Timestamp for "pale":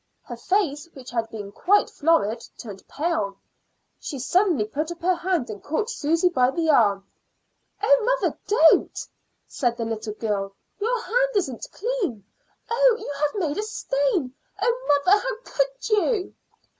2.87-3.37